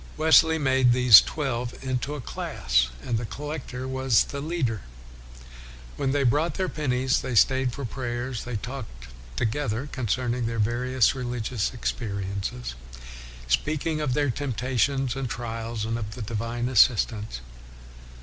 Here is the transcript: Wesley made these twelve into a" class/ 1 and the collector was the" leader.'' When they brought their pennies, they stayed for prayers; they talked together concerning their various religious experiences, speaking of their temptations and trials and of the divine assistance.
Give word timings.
Wesley 0.17 0.57
made 0.57 0.93
these 0.93 1.21
twelve 1.21 1.75
into 1.83 2.15
a" 2.15 2.21
class/ 2.31 2.89
1 3.03 3.07
and 3.09 3.17
the 3.19 3.25
collector 3.27 3.87
was 3.87 4.23
the" 4.23 4.41
leader.'' 4.41 4.81
When 5.95 6.11
they 6.11 6.23
brought 6.23 6.55
their 6.55 6.67
pennies, 6.69 7.21
they 7.21 7.35
stayed 7.35 7.71
for 7.71 7.85
prayers; 7.85 8.43
they 8.43 8.55
talked 8.55 9.09
together 9.35 9.85
concerning 9.85 10.47
their 10.47 10.57
various 10.57 11.13
religious 11.13 11.71
experiences, 11.71 12.73
speaking 13.47 14.01
of 14.01 14.15
their 14.15 14.31
temptations 14.31 15.15
and 15.15 15.29
trials 15.29 15.85
and 15.85 15.99
of 15.99 16.15
the 16.15 16.23
divine 16.23 16.67
assistance. 16.67 17.41